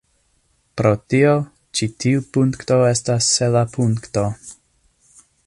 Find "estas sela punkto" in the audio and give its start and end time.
2.95-4.27